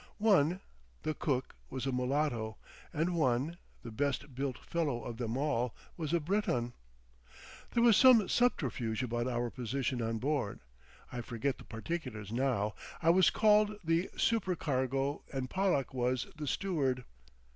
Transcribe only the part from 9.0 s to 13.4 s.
about our position on board—I forget the particulars now—I was